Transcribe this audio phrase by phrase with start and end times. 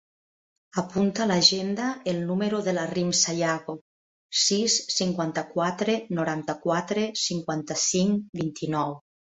[0.81, 3.77] Apunta a l'agenda el número de la Rim Sayago:
[4.47, 9.03] sis, cinquanta-quatre, noranta-quatre, cinquanta-cinc, vint-i-nou.